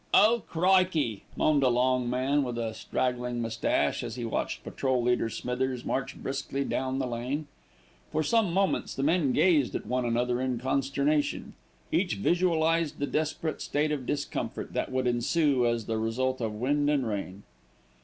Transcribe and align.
"Oh 0.15 0.41
crikey!" 0.49 1.25
moaned 1.35 1.61
a 1.61 1.67
long 1.69 2.09
man 2.09 2.41
with 2.41 2.57
a 2.57 2.73
straggling 2.73 3.39
moustache, 3.39 4.03
as 4.03 4.15
he 4.15 4.25
watched 4.25 4.63
Patrol 4.63 5.03
leader 5.03 5.29
Smithers 5.29 5.85
march 5.85 6.15
briskly 6.17 6.63
down 6.63 6.97
the 6.97 7.05
lane. 7.05 7.45
For 8.11 8.23
some 8.23 8.51
moments 8.51 8.95
the 8.95 9.03
men 9.03 9.31
gazed 9.31 9.75
at 9.75 9.85
one 9.85 10.03
another 10.05 10.41
in 10.41 10.57
consternation; 10.57 11.53
each 11.91 12.15
visualised 12.15 12.97
the 12.97 13.05
desperate 13.05 13.61
state 13.61 13.91
of 13.91 14.07
discomfort 14.07 14.73
that 14.73 14.91
would 14.91 15.05
ensue 15.05 15.67
as 15.67 15.85
the 15.85 15.99
result 15.99 16.41
of 16.41 16.53
wind 16.55 16.89
and 16.89 17.07
rain. 17.07 17.43